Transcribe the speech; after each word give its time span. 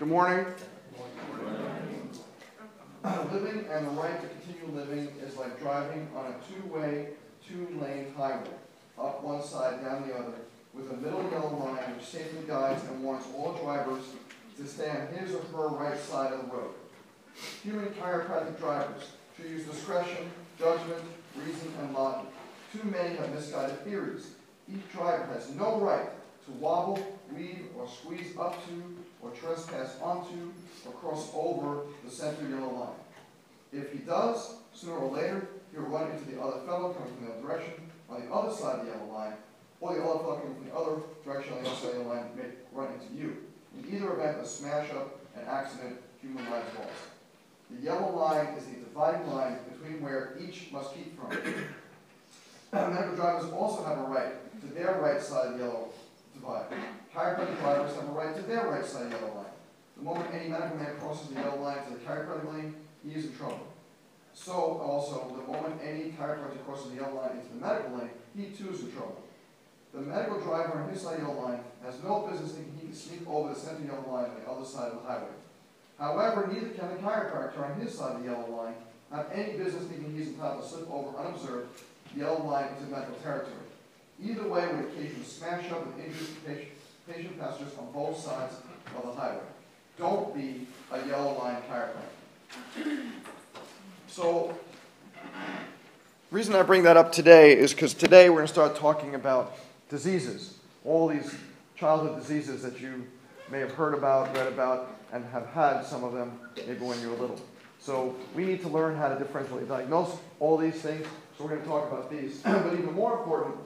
Good 0.00 0.08
morning. 0.08 0.46
living 3.04 3.66
and 3.70 3.86
the 3.86 3.90
right 3.90 4.18
to 4.18 4.28
continue 4.28 4.74
living 4.74 5.12
is 5.22 5.36
like 5.36 5.60
driving 5.60 6.08
on 6.16 6.32
a 6.32 6.34
two-way, 6.48 7.08
two-lane 7.46 8.14
highway, 8.16 8.48
up 8.98 9.22
one 9.22 9.42
side, 9.42 9.84
down 9.84 10.08
the 10.08 10.14
other, 10.14 10.32
with 10.72 10.90
a 10.90 10.96
middle 10.96 11.30
yellow 11.30 11.54
line 11.54 11.94
which 11.94 12.06
safely 12.06 12.46
guides 12.46 12.82
and 12.84 13.04
warns 13.04 13.26
all 13.36 13.52
drivers 13.62 14.02
to 14.56 14.66
stay 14.66 14.88
on 14.88 15.08
his 15.08 15.34
or 15.34 15.42
her 15.52 15.68
right 15.68 16.00
side 16.00 16.32
of 16.32 16.46
the 16.46 16.56
road. 16.56 16.72
Human 17.62 17.88
chiropractic 17.88 18.58
drivers 18.58 19.02
should 19.36 19.50
use 19.50 19.66
discretion, 19.66 20.30
judgment, 20.58 21.04
reason, 21.36 21.74
and 21.82 21.92
logic. 21.92 22.30
Too 22.72 22.88
many 22.88 23.16
have 23.16 23.34
misguided 23.34 23.84
theories. 23.84 24.30
Each 24.66 24.90
driver 24.94 25.26
has 25.34 25.50
no 25.50 25.78
right 25.78 26.08
to 26.50 26.58
wobble, 26.58 26.98
weave, 27.34 27.66
or 27.76 27.88
squeeze 27.88 28.36
up 28.38 28.64
to, 28.66 28.96
or 29.22 29.30
trespass 29.30 29.96
onto, 30.02 30.52
or 30.86 30.92
cross 30.92 31.30
over 31.34 31.82
the 32.04 32.10
center 32.10 32.48
yellow 32.48 32.72
line. 32.72 32.88
If 33.72 33.92
he 33.92 33.98
does, 33.98 34.56
sooner 34.74 34.96
or 34.96 35.16
later, 35.16 35.48
he'll 35.72 35.82
run 35.82 36.10
into 36.10 36.30
the 36.30 36.40
other 36.40 36.60
fellow 36.66 36.92
coming 36.92 37.14
from 37.14 37.26
the 37.26 37.32
other 37.32 37.42
direction 37.42 37.74
on 38.08 38.22
the 38.22 38.32
other 38.32 38.52
side 38.52 38.80
of 38.80 38.86
the 38.86 38.92
yellow 38.92 39.12
line, 39.12 39.34
or 39.80 39.94
the 39.94 40.02
other 40.02 40.18
fellow 40.18 40.40
coming 40.40 40.54
from 40.56 40.64
the 40.68 40.74
other 40.74 40.96
direction 41.24 41.52
on 41.54 41.62
the 41.62 41.70
other 41.70 41.78
side 41.78 41.90
of 41.90 41.94
the 41.94 42.00
yellow 42.02 42.14
line 42.14 42.30
may 42.36 42.44
run 42.72 42.88
into 42.94 43.14
you. 43.14 43.36
In 43.78 43.94
either 43.94 44.12
event, 44.14 44.38
a 44.38 44.46
smash-up, 44.46 45.20
an 45.36 45.42
accident, 45.46 45.98
human 46.20 46.44
lives 46.50 46.66
lost. 46.76 46.90
The 47.70 47.82
yellow 47.82 48.16
line 48.16 48.48
is 48.58 48.64
the 48.64 48.80
dividing 48.80 49.30
line 49.32 49.58
between 49.70 50.02
where 50.02 50.36
each 50.40 50.72
must 50.72 50.92
keep 50.92 51.16
from. 51.16 51.30
Medical 52.72 53.16
drivers 53.16 53.50
also 53.52 53.84
have 53.84 53.98
a 53.98 54.02
right 54.02 54.60
to 54.60 54.66
their 54.66 55.00
right 55.00 55.20
side 55.20 55.48
of 55.48 55.58
the 55.58 55.64
yellow 55.64 55.90
divide. 56.34 56.66
Chiropractic 57.14 57.60
drivers 57.60 57.94
have 57.96 58.08
a 58.08 58.12
right 58.12 58.34
to 58.36 58.42
their 58.42 58.66
right 58.68 58.84
side 58.84 59.10
yellow 59.10 59.34
line. 59.34 59.54
The 59.96 60.02
moment 60.02 60.26
any 60.32 60.48
medical 60.48 60.76
man 60.76 60.96
crosses 60.98 61.28
the 61.28 61.40
yellow 61.40 61.60
line 61.60 61.84
to 61.84 61.90
the 61.90 61.98
chiropractic 61.98 62.52
lane, 62.52 62.74
he 63.04 63.14
is 63.14 63.26
in 63.26 63.36
trouble. 63.36 63.66
So 64.32 64.52
also, 64.52 65.36
the 65.36 65.52
moment 65.52 65.80
any 65.82 66.12
chiropractor 66.12 66.64
crosses 66.64 66.90
the 66.90 66.96
yellow 66.96 67.16
line 67.16 67.38
into 67.38 67.48
the 67.54 67.60
medical 67.60 67.98
lane, 67.98 68.10
he 68.36 68.46
too 68.46 68.70
is 68.70 68.80
in 68.80 68.92
trouble. 68.92 69.22
The 69.92 70.00
medical 70.00 70.40
driver 70.40 70.80
on 70.80 70.88
his 70.90 71.02
side 71.02 71.18
yellow 71.18 71.42
line 71.42 71.60
has 71.84 72.02
no 72.02 72.20
business 72.30 72.52
thinking 72.52 72.74
he 72.80 72.86
can 72.86 72.94
sneak 72.94 73.28
over 73.28 73.52
the 73.52 73.58
center 73.58 73.84
yellow 73.84 74.06
line 74.08 74.30
on 74.30 74.36
the 74.40 74.50
other 74.50 74.64
side 74.64 74.92
of 74.92 75.02
the 75.02 75.08
highway. 75.08 75.34
However, 75.98 76.48
neither 76.50 76.68
can 76.70 76.88
the 76.90 77.02
chiropractor 77.02 77.58
on 77.58 77.80
his 77.80 77.96
side 77.96 78.16
of 78.16 78.22
the 78.22 78.30
yellow 78.30 78.48
line 78.48 78.74
have 79.12 79.26
any 79.32 79.58
business 79.58 79.84
thinking 79.84 80.16
he's 80.16 80.28
entitled 80.28 80.62
to 80.62 80.68
slip 80.68 80.90
over 80.90 81.18
unobserved 81.18 81.68
the 82.14 82.20
yellow 82.20 82.46
line 82.46 82.68
into 82.78 82.90
medical 82.90 83.16
territory. 83.16 83.69
Either 84.22 84.48
way 84.48 84.66
would 84.66 84.86
occasion 84.86 85.24
smash 85.24 85.70
up 85.70 85.86
with 85.86 86.04
injured 86.04 86.28
patient, 86.46 86.68
patient 87.10 87.40
passengers 87.40 87.72
on 87.78 87.90
both 87.92 88.18
sides 88.18 88.54
of 88.96 89.06
the 89.06 89.20
highway. 89.20 89.40
Don't 89.98 90.34
be 90.34 90.66
a 90.92 91.06
yellow 91.06 91.38
line 91.38 91.62
chiropractor. 91.70 93.00
So, 94.08 94.54
reason 96.30 96.54
I 96.54 96.62
bring 96.62 96.82
that 96.82 96.96
up 96.96 97.12
today 97.12 97.56
is 97.56 97.72
because 97.72 97.94
today 97.94 98.28
we're 98.28 98.36
going 98.36 98.46
to 98.46 98.52
start 98.52 98.76
talking 98.76 99.14
about 99.14 99.56
diseases, 99.88 100.58
all 100.84 101.08
these 101.08 101.34
childhood 101.76 102.20
diseases 102.20 102.62
that 102.62 102.80
you 102.80 103.06
may 103.50 103.60
have 103.60 103.72
heard 103.72 103.94
about, 103.94 104.34
read 104.36 104.46
about, 104.46 104.96
and 105.12 105.24
have 105.26 105.46
had 105.46 105.82
some 105.82 106.04
of 106.04 106.12
them 106.12 106.38
maybe 106.56 106.80
when 106.80 107.00
you 107.00 107.10
were 107.10 107.16
little. 107.16 107.40
So 107.78 108.14
we 108.34 108.44
need 108.44 108.60
to 108.62 108.68
learn 108.68 108.96
how 108.96 109.08
to 109.08 109.22
differentially 109.22 109.66
diagnose 109.66 110.16
all 110.38 110.58
these 110.58 110.74
things. 110.74 111.06
So 111.36 111.44
we're 111.44 111.50
going 111.50 111.62
to 111.62 111.68
talk 111.68 111.90
about 111.90 112.10
these. 112.10 112.38
but 112.44 112.74
even 112.74 112.92
more 112.92 113.18
important, 113.18 113.56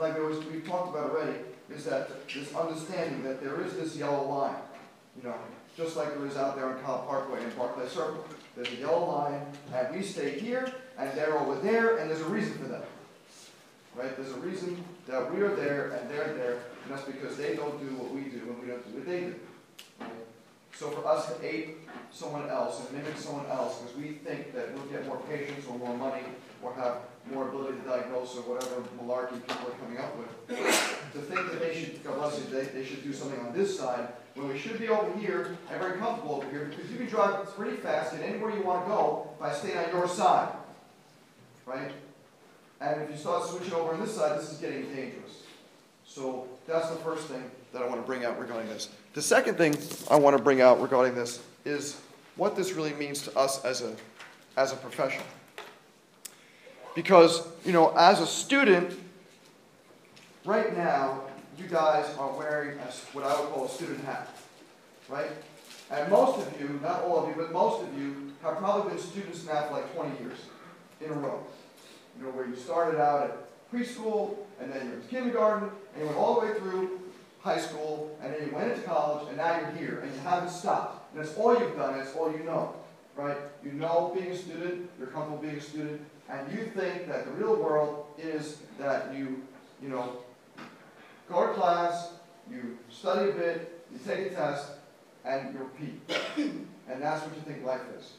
like 0.00 0.18
was, 0.18 0.44
we've 0.46 0.66
talked 0.66 0.94
about 0.94 1.10
already, 1.10 1.38
is 1.70 1.84
that 1.84 2.28
this 2.28 2.54
understanding 2.54 3.22
that 3.24 3.42
there 3.42 3.60
is 3.60 3.74
this 3.74 3.96
yellow 3.96 4.28
line. 4.28 4.56
You 5.16 5.28
know, 5.28 5.34
just 5.76 5.96
like 5.96 6.14
there 6.14 6.26
is 6.26 6.36
out 6.36 6.56
there 6.56 6.66
on 6.66 6.80
Kyle 6.82 7.04
Parkway 7.08 7.42
and 7.42 7.56
Barclay 7.56 7.88
Circle. 7.88 8.24
There's 8.56 8.72
a 8.72 8.76
yellow 8.76 9.06
line, 9.06 9.40
and 9.74 9.94
we 9.94 10.02
stay 10.02 10.38
here, 10.38 10.72
and 10.98 11.12
they're 11.16 11.38
over 11.38 11.56
there, 11.60 11.98
and 11.98 12.10
there's 12.10 12.20
a 12.20 12.28
reason 12.28 12.54
for 12.58 12.68
that. 12.68 12.84
Right? 13.96 14.16
There's 14.16 14.32
a 14.32 14.40
reason 14.40 14.84
that 15.08 15.34
we 15.34 15.40
are 15.40 15.54
there 15.56 15.90
and 15.90 16.08
they're 16.08 16.34
there, 16.34 16.58
and 16.84 16.92
that's 16.92 17.04
because 17.04 17.36
they 17.36 17.56
don't 17.56 17.80
do 17.80 17.92
what 17.96 18.14
we 18.14 18.22
do 18.30 18.38
and 18.38 18.60
we 18.60 18.68
don't 18.68 18.86
do 18.88 18.98
what 18.98 19.06
they 19.06 19.20
do. 19.20 19.34
So 20.78 20.90
for 20.90 21.08
us 21.08 21.26
to 21.26 21.44
ape 21.44 21.88
someone 22.12 22.48
else 22.48 22.78
and 22.78 22.96
mimic 22.96 23.18
someone 23.18 23.46
else 23.46 23.80
because 23.80 23.96
we 23.96 24.12
think 24.12 24.54
that 24.54 24.72
we'll 24.72 24.84
get 24.84 25.04
more 25.08 25.20
patients 25.28 25.66
or 25.66 25.76
more 25.76 25.96
money 25.96 26.22
or 26.62 26.72
have 26.74 26.98
more 27.28 27.48
ability 27.48 27.78
to 27.78 27.84
diagnose 27.84 28.36
or 28.36 28.42
whatever 28.42 28.82
malarkey 28.96 29.44
people 29.44 29.66
are 29.66 29.76
coming 29.82 29.98
up 29.98 30.16
with, 30.16 30.56
to 31.12 31.18
think 31.18 31.50
that 31.50 31.58
they 31.58 31.74
should, 31.74 32.04
God 32.04 32.18
bless 32.18 32.38
you, 32.38 32.44
they, 32.44 32.66
they 32.66 32.84
should 32.84 33.02
do 33.02 33.12
something 33.12 33.40
on 33.40 33.52
this 33.52 33.76
side 33.76 34.06
when 34.36 34.46
we 34.46 34.56
should 34.56 34.78
be 34.78 34.88
over 34.88 35.18
here 35.18 35.58
and 35.68 35.80
very 35.80 35.98
comfortable 35.98 36.36
over 36.36 36.48
here 36.48 36.66
because 36.66 36.88
you 36.92 36.96
can 36.96 37.08
drive 37.08 37.44
pretty 37.56 37.78
fast 37.78 38.14
and 38.14 38.22
anywhere 38.22 38.54
you 38.54 38.62
want 38.62 38.84
to 38.84 38.88
go 38.88 39.30
by 39.40 39.52
staying 39.52 39.76
on 39.78 39.90
your 39.90 40.06
side. 40.06 40.52
Right? 41.66 41.90
And 42.80 43.02
if 43.02 43.10
you 43.10 43.16
start 43.16 43.48
switching 43.48 43.74
over 43.74 43.94
on 43.94 44.00
this 44.00 44.14
side, 44.14 44.38
this 44.38 44.52
is 44.52 44.58
getting 44.58 44.82
dangerous. 44.94 45.42
So 46.06 46.46
that's 46.68 46.88
the 46.88 46.96
first 46.98 47.26
thing 47.26 47.50
that 47.72 47.82
I 47.82 47.86
want 47.86 48.00
to 48.00 48.06
bring 48.06 48.24
out 48.24 48.38
regarding 48.38 48.68
this. 48.68 48.88
The 49.14 49.22
second 49.22 49.56
thing 49.56 49.76
I 50.10 50.16
want 50.16 50.36
to 50.36 50.42
bring 50.42 50.60
out 50.60 50.80
regarding 50.80 51.14
this 51.14 51.40
is 51.64 52.00
what 52.36 52.56
this 52.56 52.72
really 52.72 52.94
means 52.94 53.22
to 53.22 53.36
us 53.36 53.64
as 53.64 53.82
a, 53.82 53.94
as 54.56 54.72
a 54.72 54.76
profession. 54.76 55.22
Because, 56.94 57.46
you 57.64 57.72
know, 57.72 57.94
as 57.96 58.20
a 58.20 58.26
student, 58.26 58.98
right 60.44 60.76
now, 60.76 61.22
you 61.58 61.66
guys 61.66 62.06
are 62.18 62.32
wearing 62.36 62.78
a, 62.78 62.92
what 63.12 63.24
I 63.24 63.40
would 63.40 63.50
call 63.50 63.66
a 63.66 63.68
student 63.68 64.04
hat, 64.04 64.28
right? 65.08 65.30
And 65.90 66.10
most 66.10 66.46
of 66.46 66.60
you, 66.60 66.78
not 66.82 67.02
all 67.02 67.22
of 67.22 67.28
you, 67.28 67.34
but 67.36 67.52
most 67.52 67.82
of 67.82 67.98
you 67.98 68.32
have 68.42 68.58
probably 68.58 68.92
been 68.92 69.02
students 69.02 69.46
now 69.46 69.66
for 69.66 69.74
like 69.74 69.94
20 69.94 70.18
years 70.20 70.38
in 71.00 71.10
a 71.10 71.14
row. 71.14 71.40
You 72.18 72.24
know, 72.26 72.30
where 72.30 72.46
you 72.46 72.56
started 72.56 73.00
out 73.00 73.24
at 73.24 73.72
preschool, 73.72 74.36
and 74.60 74.72
then 74.72 74.86
you're 74.86 74.94
in 74.96 75.02
kindergarten, 75.08 75.70
and 75.94 76.02
you 76.02 76.06
went 76.06 76.18
all 76.18 76.40
the 76.40 76.46
way 76.46 76.54
through 76.58 77.00
high 77.48 77.58
school, 77.58 78.14
and 78.22 78.34
then 78.34 78.46
you 78.46 78.54
went 78.54 78.70
into 78.70 78.82
college, 78.82 79.26
and 79.28 79.38
now 79.38 79.58
you're 79.58 79.70
here, 79.70 80.00
and 80.00 80.14
you 80.14 80.20
haven't 80.20 80.50
stopped. 80.50 81.14
And 81.14 81.24
that's 81.24 81.34
all 81.36 81.58
you've 81.58 81.76
done, 81.76 81.96
that's 81.96 82.14
all 82.14 82.30
you 82.30 82.44
know, 82.44 82.74
right? 83.16 83.38
You 83.64 83.72
know 83.72 84.12
being 84.14 84.32
a 84.32 84.36
student, 84.36 84.90
you're 84.98 85.08
comfortable 85.08 85.38
being 85.38 85.56
a 85.56 85.60
student, 85.60 86.02
and 86.28 86.52
you 86.52 86.66
think 86.76 87.08
that 87.08 87.24
the 87.24 87.32
real 87.32 87.56
world 87.56 88.06
is 88.18 88.58
that 88.78 89.14
you, 89.14 89.42
you 89.82 89.88
know, 89.88 90.18
go 91.28 91.46
to 91.46 91.54
class, 91.54 92.12
you 92.50 92.76
study 92.90 93.30
a 93.30 93.32
bit, 93.32 93.82
you 93.90 93.98
take 94.06 94.32
a 94.32 94.34
test, 94.34 94.72
and 95.24 95.54
you 95.54 95.60
repeat. 95.60 96.00
and 96.90 97.02
that's 97.02 97.24
what 97.24 97.34
you 97.34 97.42
think 97.42 97.64
life 97.64 97.80
is. 97.98 98.12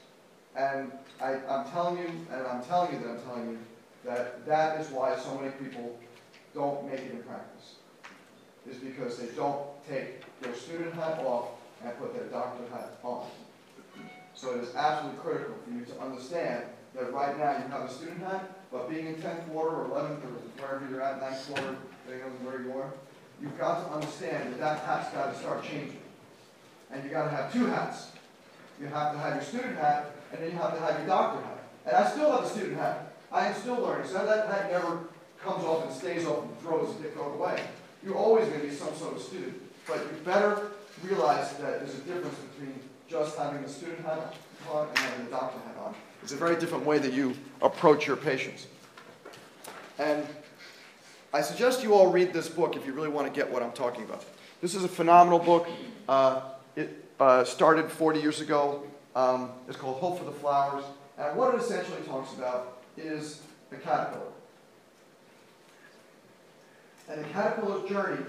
And 0.56 0.92
I, 1.22 1.36
I'm 1.48 1.70
telling 1.70 2.00
you, 2.00 2.10
and 2.32 2.48
I'm 2.48 2.64
telling 2.64 2.94
you 2.94 3.00
that 3.00 3.10
I'm 3.10 3.22
telling 3.22 3.50
you, 3.52 3.60
that 4.06 4.46
that 4.48 4.82
is 4.82 4.90
why 4.90 5.16
so 5.20 5.38
many 5.38 5.52
people 5.52 6.00
don't 6.56 6.90
make 6.90 7.02
it 7.02 7.12
in 7.12 7.24
practice. 7.24 7.76
Is 8.70 8.78
because 8.78 9.18
they 9.18 9.28
don't 9.36 9.62
take 9.90 10.22
their 10.42 10.54
student 10.54 10.94
hat 10.94 11.20
off 11.26 11.50
and 11.84 11.98
put 11.98 12.14
their 12.14 12.26
doctor 12.26 12.64
hat 12.72 13.00
on. 13.04 13.26
So 14.36 14.54
it 14.54 14.64
is 14.64 14.76
absolutely 14.76 15.20
critical 15.20 15.56
for 15.66 15.72
you 15.72 15.86
to 15.86 16.00
understand 16.00 16.66
that 16.96 17.12
right 17.12 17.38
now 17.38 17.58
you 17.58 17.64
have 17.72 17.90
a 17.90 17.92
student 17.92 18.20
hat, 18.20 18.50
but 18.72 18.90
being 18.90 19.08
in 19.08 19.16
10th 19.16 19.50
quarter 19.50 19.76
or 19.76 19.86
11th 19.90 20.24
or 20.24 20.34
wherever 20.62 20.88
you're 20.90 21.02
at, 21.02 21.22
9th 21.22 21.48
quarter, 21.48 21.76
depending 22.06 22.26
on 22.26 22.46
where 22.46 22.62
you 22.62 22.72
are, 22.74 22.94
you've 23.42 23.58
got 23.58 23.86
to 23.86 23.94
understand 23.94 24.54
that 24.54 24.60
that 24.60 24.80
hat's 24.86 25.14
got 25.14 25.34
to 25.34 25.40
start 25.40 25.64
changing. 25.64 26.02
And 26.92 27.04
you've 27.04 27.14
got 27.14 27.26
to 27.26 27.30
have 27.32 27.52
two 27.52 27.66
hats. 27.66 28.08
You 28.80 28.88
have 28.88 29.14
to 29.14 29.20
have 29.20 29.36
your 29.36 29.44
student 29.44 29.78
hat, 29.78 30.16
and 30.32 30.42
then 30.42 30.52
you 30.52 30.58
have 30.58 30.74
to 30.74 30.80
have 30.80 30.98
your 31.00 31.08
doctor 31.08 31.44
hat. 31.44 31.64
And 31.86 31.96
I 31.96 32.10
still 32.10 32.32
have 32.32 32.46
a 32.46 32.50
student 32.50 32.78
hat. 32.78 33.14
I 33.32 33.48
am 33.48 33.56
still 33.56 33.80
learning. 33.80 34.08
So 34.08 34.26
that 34.26 34.48
hat 34.48 34.72
never 34.72 35.00
comes 35.44 35.64
off 35.64 35.86
and 35.86 35.94
stays 35.94 36.26
off 36.26 36.44
and 36.44 36.60
throws 36.60 36.96
it 37.02 37.16
out 37.18 37.34
away. 37.34 37.62
You're 38.04 38.16
always 38.16 38.48
going 38.48 38.62
to 38.62 38.68
be 38.68 38.74
some 38.74 38.94
sort 38.96 39.16
of 39.16 39.22
student. 39.22 39.62
But 39.86 39.98
you 39.98 40.20
better 40.24 40.72
realize 41.04 41.52
that 41.58 41.80
there's 41.80 41.96
a 41.96 42.02
difference 42.02 42.36
between 42.36 42.80
just 43.10 43.38
having 43.38 43.62
the 43.62 43.70
student 43.70 44.00
hat 44.06 44.36
on 44.72 44.88
and 44.88 44.98
having 44.98 45.26
the 45.26 45.32
doctor 45.32 45.60
hat 45.60 45.76
on. 45.84 45.96
It's 46.22 46.32
a 46.32 46.38
very 46.38 46.56
different 46.58 46.86
way 46.86 47.00
that 47.00 47.14
you 47.14 47.34
approach 47.62 48.06
your 48.06 48.16
patients. 48.16 48.68
And 49.98 50.26
I 51.34 51.42
suggest 51.42 51.84
you 51.84 51.94
all 51.94 52.12
read 52.12 52.34
this 52.34 52.50
book 52.50 52.76
if 52.76 52.86
you 52.86 52.94
really 52.94 53.10
want 53.10 53.28
to 53.28 53.34
get 53.34 53.52
what 53.52 53.64
I'm 53.64 53.72
talking 53.72 54.04
about. 54.04 54.26
This 54.62 54.76
is 54.76 54.84
a 54.84 54.88
phenomenal 54.88 55.40
book. 55.40 55.68
Uh, 56.08 56.42
it 56.76 57.06
uh, 57.20 57.44
started 57.44 57.92
40 57.92 58.20
years 58.20 58.42
ago. 58.42 58.84
Um, 59.16 59.52
it's 59.68 59.78
called 59.78 59.98
Hope 59.98 60.20
for 60.20 60.26
the 60.26 60.32
Flowers. 60.32 60.84
And 61.18 61.38
what 61.38 61.54
it 61.54 61.62
essentially 61.62 62.02
talks 62.08 62.34
about 62.34 62.82
is 62.98 63.42
the 63.70 63.78
caterpillar. 63.78 64.32
And 67.10 67.26
the 67.26 67.30
caterpillar's 67.30 67.90
journey, 67.90 68.24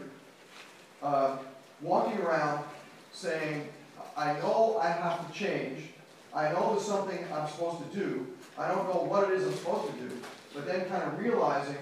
uh, 1.02 1.36
walking 1.82 2.18
around 2.20 2.64
saying, 3.12 3.68
I 4.16 4.32
know 4.34 4.78
I 4.82 4.88
have 4.88 5.26
to 5.26 5.38
change. 5.38 5.84
I 6.34 6.50
know 6.52 6.72
there's 6.72 6.86
something 6.86 7.18
I'm 7.32 7.48
supposed 7.48 7.90
to 7.90 7.98
do. 7.98 8.26
I 8.58 8.68
don't 8.68 8.88
know 8.88 9.02
what 9.02 9.30
it 9.30 9.38
is 9.38 9.46
I'm 9.46 9.54
supposed 9.54 9.94
to 9.94 10.00
do. 10.00 10.10
But 10.54 10.66
then 10.66 10.88
kind 10.88 11.02
of 11.02 11.18
realizing, 11.18 11.76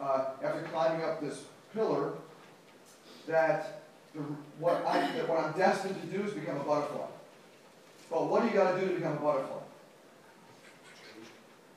uh, 0.00 0.26
after 0.42 0.62
climbing 0.72 1.02
up 1.04 1.20
this 1.20 1.44
pillar, 1.72 2.12
that 3.26 3.82
the, 4.14 4.20
what, 4.58 4.84
I, 4.86 5.00
that 5.12 5.28
what 5.28 5.38
I'm 5.38 5.52
destined 5.52 6.00
to 6.00 6.06
do 6.06 6.24
is 6.24 6.32
become 6.32 6.56
a 6.56 6.64
butterfly. 6.64 7.06
But 8.10 8.28
what 8.28 8.42
do 8.42 8.48
you 8.48 8.54
got 8.54 8.74
to 8.74 8.80
do 8.80 8.88
to 8.88 8.94
become 8.94 9.14
a 9.14 9.20
butterfly? 9.20 9.56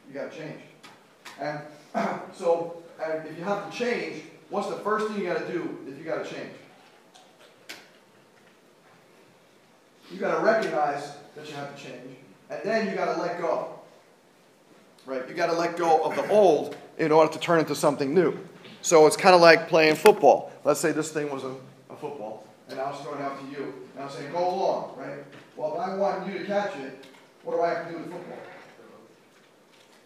You 0.07 0.13
got 0.13 0.31
to 0.31 0.37
change. 0.37 0.61
And 1.39 1.59
so, 2.33 2.81
and 3.03 3.27
if 3.27 3.37
you 3.37 3.43
have 3.43 3.69
to 3.69 3.77
change, 3.77 4.23
what's 4.49 4.69
the 4.69 4.77
first 4.77 5.07
thing 5.07 5.21
you 5.21 5.27
got 5.27 5.45
to 5.45 5.51
do 5.51 5.77
if 5.87 5.97
you 5.97 6.03
got 6.03 6.23
to 6.23 6.29
change? 6.29 6.51
You 10.11 10.17
got 10.19 10.39
to 10.39 10.45
recognize 10.45 11.13
that 11.35 11.49
you 11.49 11.55
have 11.55 11.75
to 11.75 11.81
change, 11.83 12.17
and 12.49 12.61
then 12.63 12.87
you 12.87 12.95
got 12.95 13.13
to 13.13 13.21
let 13.21 13.39
go. 13.39 13.79
Right? 15.05 15.27
You 15.27 15.35
got 15.35 15.47
to 15.47 15.53
let 15.53 15.77
go 15.77 16.03
of 16.03 16.15
the 16.15 16.27
old 16.29 16.75
in 16.97 17.11
order 17.11 17.31
to 17.31 17.39
turn 17.39 17.59
into 17.59 17.75
something 17.75 18.13
new. 18.13 18.37
So 18.81 19.05
it's 19.05 19.17
kind 19.17 19.35
of 19.35 19.41
like 19.41 19.67
playing 19.67 19.95
football. 19.95 20.51
Let's 20.63 20.79
say 20.79 20.91
this 20.91 21.11
thing 21.11 21.29
was 21.29 21.43
a, 21.43 21.55
a 21.89 21.95
football, 21.95 22.45
and 22.69 22.79
I 22.79 22.89
was 22.89 23.01
throwing 23.01 23.21
out 23.21 23.39
to 23.39 23.51
you, 23.51 23.73
and 23.95 24.03
I'm 24.03 24.09
saying, 24.09 24.31
go 24.31 24.39
along, 24.39 24.95
right? 24.97 25.23
Well, 25.55 25.73
if 25.75 25.79
I 25.81 25.95
want 25.95 26.27
you 26.27 26.39
to 26.39 26.45
catch 26.45 26.75
it, 26.77 27.05
what 27.43 27.55
do 27.55 27.61
I 27.61 27.69
have 27.69 27.87
to 27.87 27.93
do 27.93 27.99
with 27.99 28.11
football? 28.11 28.37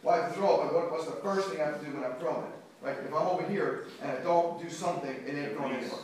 Well, 0.04 0.16
I 0.16 0.24
have 0.24 0.34
to 0.34 0.40
throw 0.40 0.64
it, 0.64 0.72
but 0.74 0.92
what's 0.92 1.06
the 1.06 1.12
first 1.12 1.50
thing 1.50 1.62
I 1.62 1.66
have 1.66 1.80
to 1.80 1.86
do 1.86 1.92
when 1.94 2.04
I'm 2.04 2.16
throwing 2.16 2.44
it? 2.44 2.61
Right? 2.82 2.98
If 2.98 3.14
I'm 3.14 3.28
over 3.28 3.48
here 3.48 3.86
and 4.02 4.12
I 4.12 4.16
don't 4.22 4.62
do 4.62 4.70
something, 4.70 5.10
it 5.10 5.36
ain't 5.36 5.58
going 5.58 5.74
anywhere. 5.74 6.00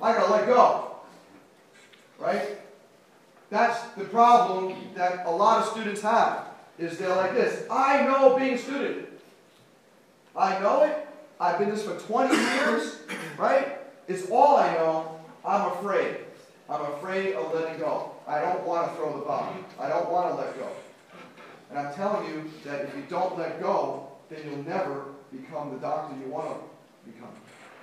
I 0.00 0.12
gotta 0.12 0.32
let 0.32 0.46
go. 0.46 0.96
Right? 2.18 2.58
That's 3.50 3.80
the 3.96 4.04
problem 4.04 4.74
that 4.94 5.26
a 5.26 5.30
lot 5.30 5.62
of 5.62 5.70
students 5.70 6.00
have, 6.02 6.46
is 6.78 6.98
they're 6.98 7.14
like 7.14 7.34
this. 7.34 7.66
I 7.70 8.04
know 8.04 8.36
being 8.38 8.54
a 8.54 8.58
student. 8.58 9.08
I 10.36 10.58
know 10.60 10.84
it. 10.84 11.06
I've 11.40 11.58
been 11.58 11.70
this 11.70 11.84
for 11.84 11.98
20 11.98 12.34
years, 12.34 12.98
right? 13.38 13.78
It's 14.06 14.30
all 14.30 14.56
I 14.56 14.74
know. 14.74 15.20
I'm 15.44 15.70
afraid. 15.72 16.16
I'm 16.68 16.80
afraid 16.92 17.34
of 17.34 17.54
letting 17.54 17.78
go. 17.78 18.12
I 18.26 18.40
don't 18.40 18.64
want 18.64 18.90
to 18.90 18.96
throw 18.96 19.18
the 19.18 19.24
ball. 19.24 19.54
I 19.78 19.88
don't 19.88 20.10
want 20.10 20.30
to 20.30 20.34
let 20.34 20.58
go. 20.58 20.68
And 21.70 21.78
I'm 21.78 21.94
telling 21.94 22.28
you 22.28 22.50
that 22.64 22.84
if 22.86 22.96
you 22.96 23.04
don't 23.08 23.38
let 23.38 23.60
go, 23.60 24.08
then 24.28 24.40
you'll 24.44 24.64
never 24.64 25.07
become 25.32 25.72
the 25.72 25.78
doctor 25.78 26.16
you 26.24 26.30
want 26.30 26.48
to 26.48 27.10
become. 27.10 27.30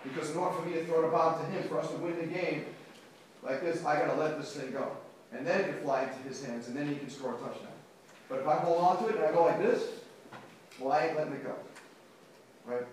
Because 0.04 0.32
in 0.32 0.38
order 0.38 0.56
for 0.56 0.66
me 0.66 0.74
to 0.74 0.86
throw 0.86 1.02
the 1.02 1.08
bomb 1.08 1.40
to 1.40 1.46
him, 1.52 1.68
for 1.68 1.80
us 1.80 1.90
to 1.90 1.98
win 1.98 2.18
the 2.18 2.28
game 2.28 2.66
like 3.44 3.62
this, 3.62 3.84
I 3.84 4.00
got 4.00 4.14
to 4.14 4.20
let 4.20 4.40
this 4.40 4.54
thing 4.54 4.72
go. 4.72 4.92
And 5.32 5.46
then 5.46 5.62
it 5.62 5.74
can 5.74 5.82
fly 5.84 6.04
into 6.04 6.30
his 6.30 6.44
hands, 6.44 6.68
and 6.68 6.76
then 6.76 6.88
he 6.88 6.96
can 6.96 7.10
score 7.10 7.36
a 7.36 7.38
touchdown. 7.38 7.72
But 8.30 8.40
if 8.40 8.48
I 8.48 8.56
hold 8.56 8.82
on 8.82 9.04
to 9.04 9.10
it 9.10 9.16
and 9.16 9.26
I 9.26 9.32
go 9.32 9.44
like 9.44 9.60
this, 9.60 9.84
well, 10.80 10.94
I 10.94 11.08
ain't 11.08 11.18
letting 11.18 11.34
it 11.34 11.44
go. 11.44 11.56
Right? 12.66 12.84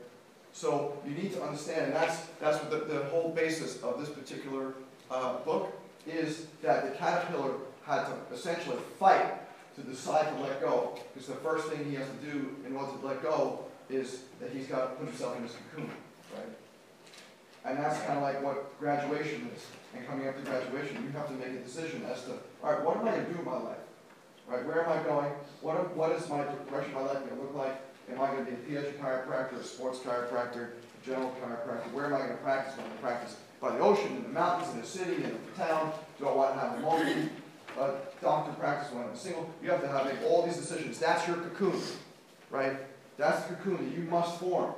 So 0.52 0.98
you 1.06 1.12
need 1.12 1.32
to 1.32 1.42
understand, 1.42 1.86
and 1.86 1.94
that's, 1.94 2.26
that's 2.40 2.58
what 2.58 2.70
the, 2.70 2.92
the 2.92 3.04
whole 3.04 3.30
basis 3.30 3.82
of 3.82 3.98
this 3.98 4.10
particular 4.10 4.74
uh, 5.10 5.38
book 5.38 5.72
is 6.06 6.46
that 6.62 6.90
the 6.90 6.98
caterpillar 6.98 7.54
had 7.86 8.04
to 8.06 8.34
essentially 8.34 8.76
fight 8.98 9.34
to 9.76 9.82
decide 9.82 10.34
to 10.36 10.42
let 10.42 10.60
go. 10.60 10.98
Because 11.12 11.28
the 11.28 11.34
first 11.36 11.68
thing 11.68 11.88
he 11.88 11.94
has 11.96 12.06
to 12.06 12.30
do 12.30 12.54
in 12.66 12.76
order 12.76 12.92
to 12.92 13.06
let 13.06 13.22
go 13.22 13.64
is 13.92 14.22
that 14.40 14.50
he's 14.50 14.66
got 14.66 14.80
to 14.80 14.86
put 14.96 15.08
himself 15.08 15.36
in 15.36 15.42
his 15.44 15.52
cocoon. 15.52 15.90
Right? 16.34 16.48
And 17.64 17.78
that's 17.78 18.00
kind 18.00 18.18
of 18.18 18.22
like 18.22 18.42
what 18.42 18.78
graduation 18.80 19.50
is. 19.54 19.66
And 19.94 20.06
coming 20.06 20.26
up 20.26 20.36
to 20.36 20.42
graduation, 20.42 21.02
you 21.04 21.10
have 21.18 21.28
to 21.28 21.34
make 21.34 21.48
a 21.48 21.62
decision 21.62 22.02
as 22.10 22.24
to, 22.24 22.32
all 22.62 22.72
right, 22.72 22.82
what 22.82 22.96
am 22.96 23.06
I 23.06 23.12
going 23.12 23.26
to 23.26 23.32
do 23.32 23.38
in 23.38 23.44
my 23.44 23.58
life? 23.58 23.84
Right? 24.48 24.66
Where 24.66 24.84
am 24.84 24.98
I 24.98 25.02
going? 25.04 25.30
What, 25.60 25.96
what 25.96 26.12
is 26.12 26.28
my 26.28 26.42
direction 26.68 26.96
of 26.96 27.02
my 27.02 27.12
life 27.12 27.18
going 27.18 27.36
to 27.36 27.42
look 27.42 27.54
like? 27.54 27.80
Am 28.10 28.20
I 28.20 28.32
going 28.32 28.44
to 28.44 28.50
be 28.50 28.56
a 28.76 28.80
pediatric 28.80 28.98
chiropractor, 28.98 29.60
a 29.60 29.64
sports 29.64 30.00
chiropractor, 30.00 30.70
a 30.70 31.06
general 31.06 31.32
chiropractor? 31.40 31.92
Where 31.92 32.06
am 32.06 32.14
I 32.14 32.18
going 32.18 32.30
to 32.30 32.36
practice? 32.36 32.74
Am 32.74 32.80
I 32.80 32.82
going 32.82 32.96
to 32.96 33.02
practice 33.02 33.36
by 33.60 33.70
the 33.76 33.78
ocean, 33.78 34.16
in 34.16 34.22
the 34.24 34.28
mountains, 34.30 34.74
in 34.74 34.80
the 34.80 34.86
city, 34.86 35.16
in 35.16 35.30
the 35.30 35.64
town? 35.64 35.92
Do 36.18 36.26
I 36.26 36.32
want 36.32 36.54
to 36.54 36.60
have 36.60 36.78
a 36.78 36.80
multi 36.80 37.30
uh, 37.78 37.90
doctor 38.20 38.52
practice? 38.54 38.92
when 38.92 39.02
I 39.02 39.06
want 39.06 39.16
to 39.16 39.22
have 39.22 39.32
a 39.32 39.36
single? 39.36 39.54
You 39.62 39.70
have 39.70 39.80
to 39.82 39.88
have 39.88 40.06
make 40.06 40.22
all 40.24 40.44
these 40.44 40.56
decisions. 40.56 40.98
That's 40.98 41.26
your 41.28 41.36
cocoon, 41.36 41.80
right? 42.50 42.76
That's 43.16 43.44
the 43.44 43.54
cocoon 43.54 43.88
that 43.88 43.96
you 43.96 44.04
must 44.08 44.40
form. 44.40 44.72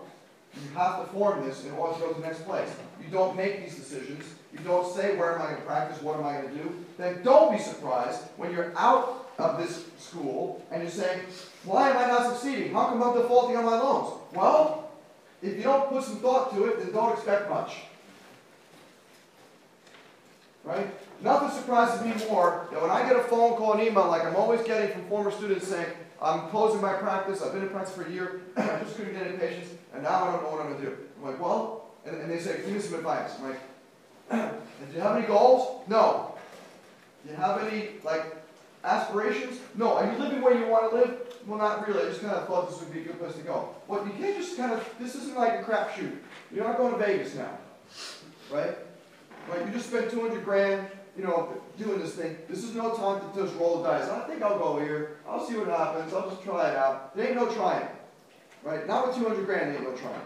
You 0.55 0.77
have 0.77 1.05
to 1.05 1.13
form 1.13 1.45
this 1.45 1.65
in 1.65 1.73
order 1.73 1.95
to 1.95 2.01
go 2.01 2.13
to 2.13 2.21
the 2.21 2.27
next 2.27 2.45
place. 2.45 2.69
You 3.03 3.09
don't 3.11 3.37
make 3.37 3.65
these 3.65 3.75
decisions. 3.75 4.25
You 4.53 4.61
don't 4.61 4.95
say, 4.95 5.17
where 5.17 5.35
am 5.35 5.43
I 5.43 5.47
going 5.47 5.57
to 5.57 5.63
practice? 5.63 6.01
What 6.03 6.19
am 6.19 6.25
I 6.25 6.41
going 6.41 6.57
to 6.57 6.63
do? 6.63 6.85
Then 6.97 7.23
don't 7.23 7.57
be 7.57 7.59
surprised 7.59 8.21
when 8.37 8.53
you're 8.53 8.73
out 8.77 9.31
of 9.39 9.59
this 9.59 9.87
school 9.99 10.65
and 10.71 10.83
you're 10.83 10.93
saying, 10.93 11.21
why 11.65 11.91
am 11.91 11.97
I 11.97 12.07
not 12.07 12.33
succeeding? 12.33 12.73
How 12.73 12.87
come 12.87 13.03
I'm 13.03 13.15
defaulting 13.15 13.57
on 13.57 13.65
my 13.65 13.79
loans? 13.79 14.21
Well, 14.33 14.91
if 15.43 15.57
you 15.57 15.63
don't 15.63 15.89
put 15.89 16.05
some 16.05 16.17
thought 16.17 16.55
to 16.55 16.67
it, 16.67 16.79
then 16.79 16.93
don't 16.93 17.13
expect 17.13 17.51
much. 17.51 17.77
Right? 20.63 20.87
Nothing 21.21 21.51
surprises 21.51 22.05
me 22.05 22.27
more 22.31 22.69
than 22.71 22.81
when 22.81 22.91
I 22.91 23.07
get 23.09 23.17
a 23.17 23.25
phone 23.25 23.57
call 23.57 23.75
and 23.75 23.83
email 23.83 24.07
like 24.09 24.25
I'm 24.25 24.37
always 24.37 24.63
getting 24.63 24.91
from 24.93 25.07
former 25.09 25.31
students 25.31 25.69
saying, 25.69 25.89
I'm 26.23 26.49
closing 26.49 26.81
my 26.81 26.95
practice, 26.95 27.43
I've 27.43 27.53
been 27.53 27.63
in 27.63 27.69
practice 27.69 27.95
for 27.95 28.05
a 28.05 28.11
year, 28.11 28.43
I 28.57 28.81
just 28.83 28.97
couldn't 28.97 29.15
get 29.15 29.27
any 29.27 29.37
patients, 29.37 29.71
and 29.93 30.03
now 30.03 30.25
I 30.25 30.33
don't 30.33 30.43
know 30.43 30.51
what 30.51 30.61
I'm 30.61 30.73
going 30.73 30.83
to 30.83 30.91
do. 30.91 30.97
I'm 31.19 31.31
like, 31.31 31.41
well, 31.41 31.85
and, 32.07 32.21
and 32.21 32.31
they 32.31 32.39
say, 32.39 32.57
give 32.59 32.73
me 32.73 32.81
some 32.81 32.95
advice. 32.95 33.33
I'm 33.39 33.51
like, 33.51 33.61
do 34.31 34.95
you 34.95 35.01
have 35.01 35.17
any 35.17 35.27
goals? 35.27 35.83
No. 35.89 36.35
Do 37.25 37.31
you 37.31 37.37
have 37.37 37.63
any, 37.63 37.91
like, 38.03 38.37
aspirations? 38.85 39.59
No. 39.75 39.95
Are 39.95 40.11
you 40.11 40.19
living 40.19 40.43
where 40.43 40.59
you 40.59 40.67
want 40.67 40.91
to 40.91 40.97
live? 40.97 41.21
Well, 41.47 41.59
not 41.59 41.87
really. 41.87 42.07
I 42.07 42.09
just 42.09 42.21
kind 42.21 42.35
of 42.35 42.47
thought 42.47 42.71
this 42.71 42.81
would 42.81 42.93
be 42.93 43.01
a 43.01 43.05
good 43.05 43.19
place 43.19 43.35
to 43.37 43.43
go. 43.43 43.75
Well, 43.87 44.07
you 44.07 44.13
can't 44.13 44.37
just 44.37 44.57
kind 44.57 44.73
of, 44.73 44.89
this 44.99 45.15
isn't 45.15 45.37
like 45.37 45.61
a 45.61 45.63
crapshoot. 45.63 46.17
You're 46.53 46.65
not 46.65 46.77
going 46.79 46.93
to 46.93 46.99
Vegas 46.99 47.35
now. 47.35 47.59
Right? 48.51 48.77
Right? 49.49 49.67
You 49.67 49.73
just 49.73 49.89
spent 49.89 50.11
200 50.11 50.45
grand, 50.45 50.87
you 51.17 51.25
know, 51.25 51.53
doing 51.79 52.01
this 52.01 52.15
thing. 52.15 52.37
This 52.49 52.65
is 52.65 52.75
no 52.75 52.95
time 52.95 53.21
to 53.21 53.41
just 53.41 53.55
roll 53.59 53.83
the 53.83 53.89
dice. 53.89 54.09
I 54.09 54.27
think 54.27 54.43
I'll 54.43 54.59
go 54.59 54.81
here. 54.81 55.19
I'll 55.29 55.45
see 55.45 55.57
what 55.57 55.69
happens. 55.69 56.13
I'll 56.13 56.29
just 56.29 56.43
try 56.43 56.71
it 56.71 56.77
out. 56.77 57.15
There 57.17 57.27
ain't 57.27 57.37
no 57.37 57.53
trying. 57.53 57.87
Right? 58.63 58.87
Not 58.87 59.09
with 59.09 59.17
200 59.17 59.45
grand, 59.45 59.75
there 59.75 59.81
ain't 59.81 59.91
no 59.91 59.97
trying. 59.97 60.21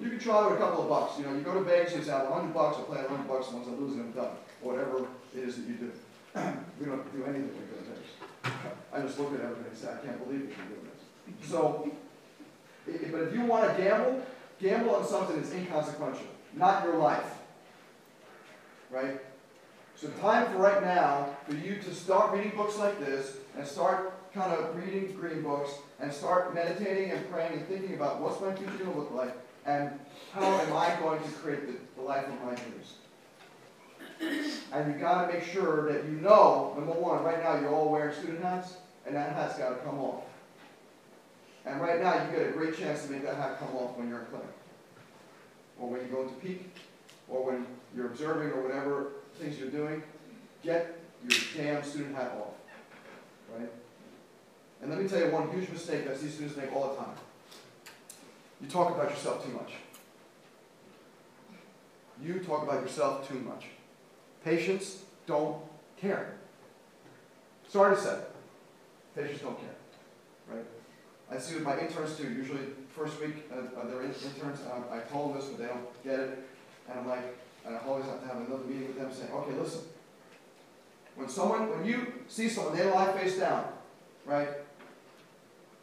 You 0.00 0.08
can 0.08 0.18
try 0.18 0.46
with 0.46 0.54
a 0.54 0.56
couple 0.56 0.82
of 0.82 0.88
bucks. 0.88 1.18
You 1.18 1.26
know, 1.26 1.34
you 1.34 1.42
go 1.42 1.54
to 1.54 1.60
Vegas, 1.60 1.92
you 1.92 2.10
have 2.10 2.28
100 2.28 2.54
bucks, 2.54 2.78
I'll 2.78 2.84
play 2.84 3.02
100 3.02 3.28
bucks, 3.28 3.52
once 3.52 3.68
I 3.68 3.72
lose 3.72 3.92
I'm 3.92 4.12
done. 4.12 4.30
Whatever 4.62 5.06
it 5.36 5.40
is 5.40 5.56
that 5.56 5.68
you 5.68 5.74
do. 5.74 5.92
we 6.80 6.86
don't 6.86 7.12
do 7.12 7.24
anything 7.24 7.50
like 7.52 7.68
that. 7.68 8.52
I 8.92 9.02
just 9.02 9.18
look 9.18 9.34
at 9.34 9.40
everything 9.40 9.66
and 9.68 9.76
say, 9.76 9.88
I 9.92 10.04
can't 10.04 10.24
believe 10.24 10.48
that 10.48 10.56
you're 10.56 10.66
doing 10.66 10.88
this. 10.88 11.48
So, 11.48 11.90
but 12.86 13.22
if 13.22 13.34
you 13.34 13.42
want 13.42 13.76
to 13.76 13.82
gamble, 13.82 14.24
gamble 14.60 14.94
on 14.94 15.06
something 15.06 15.36
that's 15.36 15.52
inconsequential, 15.52 16.26
not 16.54 16.84
your 16.84 16.96
life. 16.96 17.38
Right? 18.90 19.20
So 20.02 20.08
time 20.20 20.50
for 20.50 20.58
right 20.58 20.82
now 20.82 21.28
for 21.48 21.54
you 21.54 21.76
to 21.76 21.94
start 21.94 22.32
reading 22.32 22.50
books 22.56 22.76
like 22.76 22.98
this 22.98 23.36
and 23.56 23.64
start 23.64 24.12
kind 24.34 24.52
of 24.52 24.74
reading 24.74 25.12
green 25.12 25.42
books 25.42 25.74
and 26.00 26.12
start 26.12 26.52
meditating 26.52 27.12
and 27.12 27.30
praying 27.30 27.52
and 27.52 27.68
thinking 27.68 27.94
about 27.94 28.20
what's 28.20 28.40
my 28.40 28.52
future 28.52 28.78
going 28.78 28.92
to 28.94 28.98
look 28.98 29.12
like 29.12 29.32
and 29.64 29.96
how 30.32 30.42
am 30.42 30.72
I 30.72 30.96
going 31.00 31.22
to 31.22 31.28
create 31.30 31.68
the, 31.68 31.74
the 31.94 32.02
life 32.02 32.26
of 32.26 32.34
my 32.44 32.52
dreams. 32.56 32.94
And 34.72 34.92
you 34.92 34.98
got 34.98 35.28
to 35.28 35.32
make 35.32 35.44
sure 35.44 35.92
that 35.92 36.04
you 36.06 36.16
know, 36.16 36.74
number 36.76 36.94
one, 36.94 37.22
right 37.22 37.40
now 37.40 37.60
you're 37.60 37.72
all 37.72 37.88
wearing 37.88 38.12
student 38.12 38.42
hats, 38.42 38.78
and 39.06 39.14
that 39.14 39.36
hat's 39.36 39.56
got 39.56 39.68
to 39.68 39.76
come 39.84 40.00
off. 40.00 40.24
And 41.64 41.80
right 41.80 42.02
now 42.02 42.24
you 42.24 42.36
get 42.36 42.48
a 42.48 42.50
great 42.50 42.76
chance 42.76 43.04
to 43.04 43.12
make 43.12 43.22
that 43.22 43.36
hat 43.36 43.60
come 43.60 43.76
off 43.76 43.96
when 43.96 44.08
you're 44.08 44.18
in 44.18 44.26
clinic, 44.26 44.48
or 45.78 45.88
when 45.90 46.00
you 46.00 46.08
go 46.08 46.22
into 46.22 46.34
peak, 46.34 46.74
or 47.28 47.44
when 47.44 47.66
you're 47.94 48.06
observing, 48.06 48.50
or 48.50 48.62
whatever 48.62 49.12
things 49.42 49.58
you're 49.58 49.70
doing. 49.70 50.02
Get 50.62 50.98
your 51.22 51.40
damn 51.56 51.82
student 51.82 52.14
hat 52.14 52.32
off, 52.38 52.54
right? 53.58 53.68
And 54.80 54.90
let 54.90 55.00
me 55.00 55.08
tell 55.08 55.20
you 55.20 55.30
one 55.30 55.50
huge 55.50 55.68
mistake 55.70 56.06
that 56.06 56.20
these 56.20 56.34
students 56.34 56.56
make 56.56 56.74
all 56.74 56.90
the 56.90 56.96
time. 56.96 57.14
You 58.60 58.68
talk 58.68 58.94
about 58.94 59.10
yourself 59.10 59.44
too 59.44 59.52
much. 59.52 59.72
You 62.22 62.38
talk 62.40 62.62
about 62.62 62.82
yourself 62.82 63.28
too 63.28 63.40
much. 63.40 63.66
Patients 64.44 65.02
don't 65.26 65.56
care. 66.00 66.34
Sorry 67.68 67.96
to 67.96 68.00
say, 68.00 68.18
patients 69.16 69.40
don't 69.40 69.58
care, 69.58 69.76
right? 70.48 70.64
I 71.30 71.38
see 71.38 71.54
with 71.54 71.64
my 71.64 71.78
interns 71.78 72.16
too. 72.16 72.30
Usually, 72.30 72.60
first 72.94 73.20
week 73.20 73.50
uh, 73.50 73.80
uh 73.80 73.86
they're 73.86 74.02
interns. 74.02 74.60
Um, 74.72 74.84
I 74.92 74.98
told 74.98 75.30
them 75.30 75.40
this, 75.40 75.48
but 75.48 75.58
they 75.58 75.66
don't 75.66 76.04
get 76.04 76.20
it, 76.20 76.38
and 76.88 77.00
I'm 77.00 77.08
like, 77.08 77.24
and 77.66 77.76
I 77.76 77.78
always 77.86 78.06
have 78.06 78.20
to 78.20 78.26
have 78.26 78.36
another 78.36 78.64
meeting 78.64 78.88
with 78.88 78.98
them, 78.98 79.12
saying, 79.12 79.32
okay, 79.32 79.52
listen. 79.58 79.80
When 81.14 81.28
someone, 81.28 81.70
when 81.70 81.84
you 81.84 82.12
see 82.28 82.48
someone, 82.48 82.76
they 82.76 82.90
lie 82.90 83.12
face 83.12 83.38
down, 83.38 83.66
right? 84.24 84.48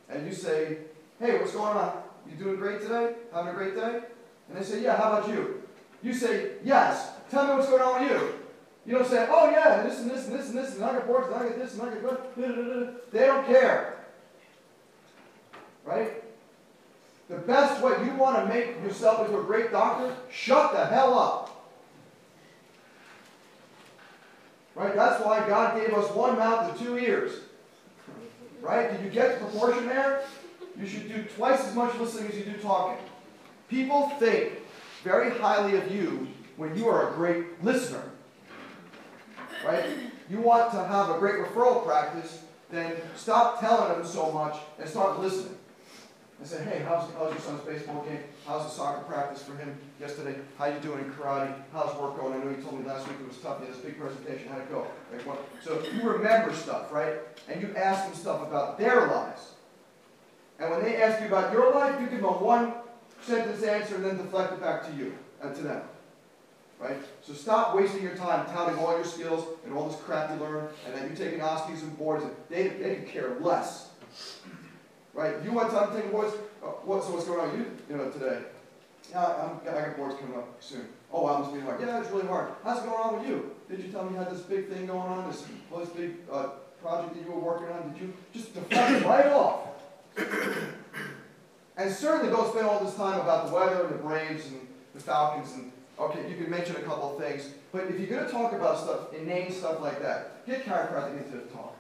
And 0.10 0.26
you 0.26 0.34
say, 0.34 0.78
hey, 1.20 1.38
what's 1.38 1.52
going 1.52 1.78
on? 1.78 2.02
You 2.28 2.36
doing 2.36 2.56
great 2.58 2.82
today? 2.82 3.14
Having 3.34 3.54
a 3.54 3.56
great 3.56 3.76
day? 3.76 4.02
And 4.50 4.58
they 4.58 4.64
say, 4.64 4.82
yeah. 4.82 4.98
How 4.98 5.14
about 5.14 5.30
you? 5.30 5.62
You 6.02 6.14
say, 6.14 6.54
yes. 6.64 7.12
Tell 7.30 7.48
me 7.48 7.54
what's 7.54 7.70
going 7.70 7.82
on 7.82 8.02
with 8.02 8.12
you. 8.12 8.34
You 8.86 8.98
don't 8.98 9.08
say, 9.08 9.28
oh 9.30 9.52
yeah, 9.52 9.84
this 9.84 10.00
and 10.00 10.10
this 10.10 10.28
and 10.28 10.40
this 10.40 10.50
and 10.50 10.58
this, 10.58 10.76
and 10.76 10.84
I 10.84 10.94
got 10.94 11.06
boards, 11.06 11.28
and 11.28 11.36
I 11.36 11.50
got 11.50 11.60
this, 11.60 11.74
and 11.74 11.82
I 11.84 11.96
got 11.96 12.36
that. 12.36 13.12
They 13.12 13.26
don't 13.28 13.46
care. 13.46 13.98
Right? 15.86 16.24
The 17.30 17.38
best 17.38 17.84
way 17.84 17.94
you 18.04 18.16
want 18.16 18.38
to 18.38 18.52
make 18.52 18.82
yourself 18.82 19.28
into 19.28 19.40
a 19.40 19.44
great 19.44 19.72
doctor, 19.72 20.16
shut 20.32 20.72
the 20.74 20.86
hell 20.88 21.20
up. 21.20 21.49
Right? 24.80 24.96
That's 24.96 25.22
why 25.26 25.46
God 25.46 25.76
gave 25.76 25.94
us 25.94 26.10
one 26.16 26.38
mouth 26.38 26.70
and 26.70 26.80
two 26.80 26.98
ears. 26.98 27.42
Right? 28.62 28.90
Did 28.90 29.04
you 29.04 29.12
get 29.12 29.38
the 29.38 29.46
proportion 29.46 29.88
there? 29.88 30.22
You 30.80 30.88
should 30.88 31.10
do 31.10 31.22
twice 31.36 31.68
as 31.68 31.76
much 31.76 32.00
listening 32.00 32.32
as 32.32 32.38
you 32.38 32.46
do 32.46 32.54
talking. 32.54 32.98
People 33.68 34.08
think 34.20 34.54
very 35.04 35.38
highly 35.38 35.78
of 35.78 35.94
you 35.94 36.30
when 36.56 36.78
you 36.78 36.88
are 36.88 37.12
a 37.12 37.14
great 37.14 37.62
listener. 37.62 38.04
Right? 39.66 39.86
You 40.30 40.40
want 40.40 40.72
to 40.72 40.86
have 40.86 41.10
a 41.10 41.20
great 41.20 41.36
referral 41.36 41.86
practice, 41.86 42.44
then 42.72 42.96
stop 43.18 43.60
telling 43.60 44.00
them 44.00 44.08
so 44.08 44.32
much 44.32 44.56
and 44.80 44.90
start 44.90 45.20
listening. 45.20 45.58
And 46.40 46.48
say, 46.48 46.64
hey, 46.64 46.84
how's, 46.88 47.12
how's 47.16 47.34
your 47.34 47.42
son's 47.42 47.62
baseball 47.62 48.02
game? 48.06 48.20
How's 48.48 48.64
the 48.64 48.70
soccer 48.70 49.04
practice 49.04 49.44
for 49.44 49.58
him 49.58 49.78
yesterday? 50.00 50.40
How 50.58 50.68
you 50.68 50.80
doing 50.80 51.04
in 51.04 51.12
karate? 51.12 51.54
How's 51.74 51.94
work 51.98 52.18
going? 52.18 52.40
I 52.40 52.44
know 52.44 52.50
you 52.50 52.64
told 52.64 52.80
me 52.80 52.88
last 52.88 53.08
week 53.10 53.18
it 53.20 53.28
was 53.28 53.38
tough. 53.40 53.60
You 53.60 53.66
had 53.66 53.76
this 53.76 53.82
big 53.82 54.00
presentation. 54.00 54.48
How'd 54.48 54.62
it 54.62 54.72
go? 54.72 54.88
Right? 55.12 55.28
What? 55.28 55.46
So 55.62 55.84
you 55.94 56.10
remember 56.10 56.54
stuff, 56.54 56.94
right? 56.94 57.16
And 57.50 57.62
you 57.62 57.76
ask 57.76 58.06
them 58.06 58.16
stuff 58.16 58.42
about 58.42 58.80
their 58.80 59.08
lives. 59.08 59.52
And 60.60 60.72
when 60.72 60.82
they 60.82 61.02
ask 61.02 61.22
you 61.22 61.28
about 61.28 61.52
your 61.52 61.74
life, 61.74 62.00
you 62.00 62.08
give 62.08 62.22
them 62.22 62.30
a 62.30 62.38
one 62.38 62.74
sentence 63.22 63.62
answer 63.64 63.96
and 63.96 64.06
then 64.06 64.18
deflect 64.18 64.54
it 64.54 64.62
back 64.62 64.86
to 64.88 64.96
you 64.96 65.14
and 65.42 65.54
to 65.56 65.62
them. 65.62 65.82
Right? 66.80 66.98
So 67.22 67.34
stop 67.34 67.76
wasting 67.76 68.02
your 68.02 68.16
time 68.16 68.46
touting 68.46 68.80
all 68.80 68.96
your 68.96 69.04
skills 69.04 69.46
and 69.66 69.74
all 69.74 69.90
this 69.90 70.00
crap 70.00 70.32
you 70.32 70.38
learn, 70.38 70.70
and 70.86 70.96
then 70.96 71.10
you 71.10 71.16
taking 71.16 71.40
OSCEs 71.42 71.82
and 71.82 71.98
boards, 71.98 72.24
and 72.24 72.34
they, 72.50 72.70
they 72.70 72.96
care 73.06 73.38
less. 73.42 73.89
Right? 75.20 75.36
You 75.44 75.52
want 75.52 75.74
boards? 76.14 76.34
Uh, 76.64 76.68
what, 76.88 77.04
so 77.04 77.12
what's 77.12 77.26
going 77.26 77.42
on 77.42 77.52
with 77.52 77.60
you, 77.60 77.78
you 77.90 77.98
know, 77.98 78.10
today? 78.10 78.40
Yeah, 79.12 79.26
I'm, 79.26 79.60
I 79.68 79.88
got 79.88 79.98
boards 79.98 80.16
coming 80.16 80.38
up 80.38 80.56
soon. 80.62 80.88
Oh, 81.12 81.24
wow, 81.24 81.40
must 81.40 81.54
be 81.54 81.60
hard. 81.60 81.82
Yeah, 81.82 82.00
it's 82.00 82.10
really 82.10 82.26
hard. 82.26 82.54
How's 82.64 82.82
it 82.82 82.86
going 82.86 83.02
on 83.02 83.20
with 83.20 83.28
you? 83.28 83.52
Did 83.70 83.84
you 83.84 83.92
tell 83.92 84.06
me 84.06 84.12
you 84.12 84.18
had 84.18 84.32
this 84.32 84.44
big 84.44 84.70
thing 84.70 84.86
going 84.86 85.12
on, 85.12 85.30
this, 85.30 85.44
this 85.76 85.90
big 85.90 86.16
uh, 86.32 86.52
project 86.82 87.16
that 87.16 87.26
you 87.26 87.34
were 87.34 87.42
working 87.42 87.68
on? 87.68 87.92
Did 87.92 88.02
you 88.02 88.14
just 88.32 88.54
deflect 88.54 89.04
right 89.04 89.26
off? 89.28 89.68
and 91.76 91.92
certainly 91.92 92.32
don't 92.32 92.50
spend 92.54 92.66
all 92.66 92.82
this 92.82 92.96
time 92.96 93.20
about 93.20 93.48
the 93.48 93.54
weather 93.54 93.88
and 93.88 93.96
the 93.96 94.02
Braves 94.02 94.46
and 94.48 94.66
the 94.94 95.02
Falcons 95.02 95.52
and 95.52 95.74
okay, 96.00 96.30
you 96.30 96.38
can 96.38 96.50
mention 96.50 96.78
a 96.78 96.82
couple 96.82 97.18
of 97.18 97.22
things, 97.22 97.50
but 97.74 97.84
if 97.90 98.00
you're 98.00 98.08
going 98.08 98.26
to 98.26 98.32
talk 98.32 98.54
about 98.54 98.80
stuff, 98.80 99.14
inane 99.14 99.52
stuff 99.52 99.82
like 99.82 100.02
that, 100.02 100.46
get 100.46 100.66
chiropractic 100.66 101.26
into 101.26 101.40
the 101.40 101.44
talk. 101.52 101.76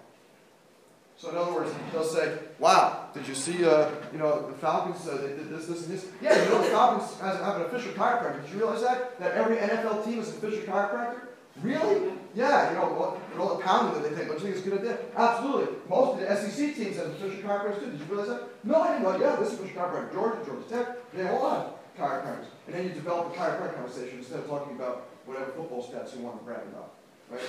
So 1.20 1.30
in 1.32 1.36
other 1.36 1.54
words, 1.54 1.72
they'll 1.92 2.06
say, 2.06 2.40
"Wow, 2.60 3.10
did 3.14 3.28
you 3.28 3.36
see? 3.36 3.66
Uh, 3.66 3.92
you 4.14 4.20
know, 4.20 4.48
the 4.48 4.54
Falcons 4.54 5.06
uh, 5.06 5.18
they 5.18 5.36
did 5.36 5.50
this, 5.50 5.66
this, 5.66 5.86
and 5.86 5.94
this." 5.94 6.08
Yeah, 6.22 6.42
you 6.42 6.50
know, 6.50 6.64
the 6.64 6.70
Falcons 6.70 7.20
has, 7.20 7.38
have 7.42 7.58
an 7.58 7.64
official 7.64 7.92
chiropractor. 7.92 8.42
Did 8.42 8.52
you 8.54 8.60
realize 8.60 8.82
that? 8.84 9.20
That 9.20 9.34
every 9.34 9.58
NFL 9.58 10.06
team 10.06 10.20
is 10.20 10.30
an 10.30 10.38
official 10.38 10.64
chiropractor. 10.64 11.20
Really? 11.62 12.14
Yeah, 12.36 12.70
you 12.70 12.78
know, 12.78 12.84
all, 12.84 13.18
all 13.38 13.58
the 13.58 13.64
pounding 13.64 14.02
that 14.02 14.10
they 14.10 14.16
take, 14.16 14.28
don't 14.28 14.40
you 14.40 14.46
think 14.46 14.56
it's 14.56 14.66
a 14.66 14.70
good 14.70 14.80
idea? 14.80 14.98
Absolutely. 15.18 15.76
Most 15.90 16.14
of 16.14 16.20
the 16.22 16.36
SEC 16.36 16.76
teams 16.76 16.96
have 16.96 17.08
official 17.08 17.44
chiropractors 17.44 17.80
too. 17.80 17.92
Did 17.92 18.00
you 18.00 18.06
realize 18.06 18.30
that? 18.30 18.44
No, 18.64 18.82
I 18.82 18.88
didn't 18.94 19.04
know. 19.04 19.20
Yeah, 19.20 19.36
this 19.36 19.52
is 19.52 19.60
official 19.60 19.82
chiropractor. 19.82 20.14
Georgia, 20.14 20.46
Georgia 20.46 20.70
Tech, 20.70 21.12
they 21.12 21.24
have 21.24 21.34
a 21.34 21.36
all 21.36 21.50
have 21.50 21.68
chiropractors. 22.00 22.48
And 22.68 22.76
then 22.76 22.84
you 22.86 22.92
develop 22.92 23.36
a 23.36 23.38
chiropractic 23.38 23.76
conversation 23.76 24.20
instead 24.20 24.40
of 24.40 24.48
talking 24.48 24.76
about 24.78 25.10
whatever 25.26 25.52
football 25.52 25.84
stats 25.84 26.16
you 26.16 26.24
want 26.24 26.40
to 26.40 26.46
brag 26.46 26.62
about. 26.72 26.94
Right? 27.30 27.42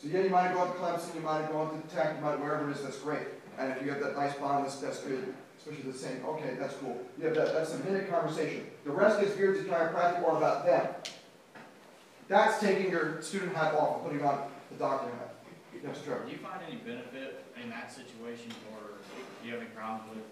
So 0.00 0.06
yeah, 0.06 0.22
you 0.22 0.30
might 0.30 0.42
have 0.42 0.54
gone 0.54 0.68
to 0.68 0.78
Clemson, 0.78 1.14
you 1.16 1.20
might 1.22 1.42
have 1.42 1.50
gone 1.50 1.82
to 1.82 1.94
Tech, 1.94 2.16
you 2.16 2.24
might 2.24 2.38
wherever 2.38 2.70
it 2.70 2.76
is, 2.76 2.82
that's 2.82 2.98
great. 2.98 3.26
And 3.58 3.72
if 3.72 3.82
you 3.84 3.90
have 3.90 4.00
that 4.00 4.16
nice 4.16 4.34
bond, 4.36 4.64
that's, 4.64 4.76
that's 4.76 5.00
good. 5.00 5.34
Especially 5.58 5.90
the 5.90 5.98
same, 5.98 6.24
okay, 6.24 6.54
that's 6.58 6.74
cool. 6.74 6.96
You 7.18 7.26
have 7.26 7.34
that, 7.34 7.52
that's 7.52 7.74
a 7.74 7.78
minute 7.80 8.08
conversation. 8.08 8.64
The 8.84 8.92
rest 8.92 9.20
is 9.20 9.34
geared 9.34 9.56
to 9.56 9.64
chiropractic 9.64 10.22
or 10.22 10.36
about 10.36 10.64
them. 10.64 10.86
That's 12.28 12.60
taking 12.60 12.92
your 12.92 13.20
student 13.22 13.56
hat 13.56 13.74
off 13.74 13.96
and 13.96 14.04
putting 14.06 14.24
on 14.24 14.48
the 14.70 14.78
doctor 14.78 15.10
hat. 15.10 15.34
Yes, 15.82 15.98
Trevor. 16.04 16.26
Do 16.26 16.30
you 16.30 16.38
find 16.38 16.60
any 16.66 16.76
benefit 16.76 17.42
in 17.60 17.70
that 17.70 17.90
situation, 17.90 18.54
or 18.70 19.02
do 19.42 19.46
you 19.48 19.54
have 19.54 19.62
any 19.62 19.70
problem 19.70 20.10
with, 20.14 20.26